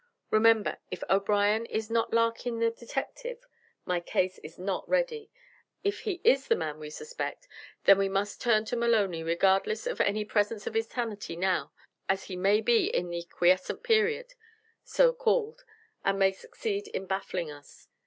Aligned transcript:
Remember, 0.31 0.79
if 0.89 1.03
O'Brien 1.11 1.67
is 1.67 1.91
not 1.91 2.11
Larkin 2.11 2.57
the 2.57 2.71
detective, 2.71 3.45
my 3.85 3.99
case 3.99 4.39
is 4.39 4.57
not 4.57 4.89
ready; 4.89 5.29
if 5.83 5.99
he 5.99 6.19
is 6.23 6.47
the 6.47 6.55
man 6.55 6.79
we 6.79 6.89
suspect, 6.89 7.47
then 7.83 7.99
we 7.99 8.09
must 8.09 8.41
turn 8.41 8.65
to 8.65 8.75
Maloney 8.75 9.21
regardless 9.21 9.85
of 9.85 10.01
any 10.01 10.25
presence 10.25 10.65
of 10.65 10.75
insanity 10.75 11.35
now, 11.35 11.71
as 12.09 12.23
he 12.23 12.35
maybe 12.35 12.85
in 12.87 13.11
the 13.11 13.25
quiescent 13.31 13.83
period, 13.83 14.33
so 14.83 15.13
called, 15.13 15.63
and 16.03 16.17
may 16.17 16.31
succeed 16.31 16.87
in 16.87 17.05
baffling 17.05 17.51
us. 17.51 17.87